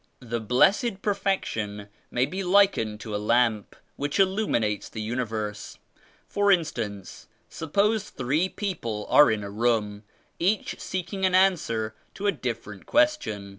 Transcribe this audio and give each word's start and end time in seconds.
"The 0.19 0.39
Blessed 0.39 1.03
Perfection 1.03 1.87
may 2.09 2.25
be 2.25 2.43
likened 2.43 2.99
to 3.01 3.15
a 3.15 3.21
Lamp 3.21 3.75
which 3.97 4.19
illuminates 4.19 4.89
the 4.89 4.99
Universe. 4.99 5.77
For 6.27 6.51
in 6.51 6.61
101 6.61 6.65
stance 7.05 7.27
suppose 7.49 8.09
three 8.09 8.49
people 8.49 9.05
are 9.11 9.29
in 9.29 9.43
a 9.43 9.51
room 9.51 10.01
each 10.39 10.79
seeking 10.79 11.23
an 11.23 11.35
answer 11.35 11.93
to 12.15 12.25
a 12.25 12.31
different 12.31 12.87
question. 12.87 13.49